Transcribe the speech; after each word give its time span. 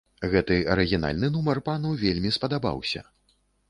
Гэты 0.31 0.57
арыгінальны 0.75 1.31
нумар 1.37 1.63
пану 1.71 1.95
вельмі 2.07 2.37
спадабаўся. 2.41 3.09